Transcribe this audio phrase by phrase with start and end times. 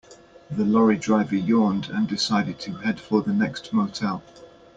[0.49, 4.23] The lorry driver yawned and decided to head for the next motel.